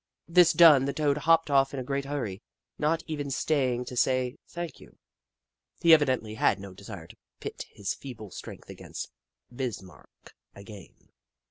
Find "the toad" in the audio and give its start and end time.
0.85-1.15